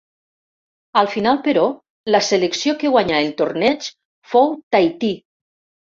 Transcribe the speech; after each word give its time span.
Al 1.01 1.09
final 1.15 1.37
però, 1.49 1.67
la 2.15 2.23
selecció 2.29 2.75
que 2.85 2.93
guanyà 2.97 3.19
el 3.27 3.31
torneig 3.43 3.91
fou 4.33 4.55
Tahití. 4.77 5.13